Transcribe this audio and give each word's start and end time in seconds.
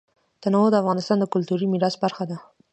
تنوع 0.41 0.67
د 0.71 0.75
افغانستان 0.81 1.17
د 1.19 1.25
کلتوري 1.33 1.65
میراث 1.71 1.95
برخه 2.03 2.23
ده. 2.29 2.37